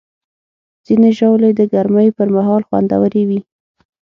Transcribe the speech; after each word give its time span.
ځینې 0.85 1.09
ژاولې 1.17 1.51
د 1.55 1.61
ګرمۍ 1.73 2.09
پر 2.17 2.27
مهال 2.35 2.61
خوندورې 2.67 3.23
وي. 3.29 3.39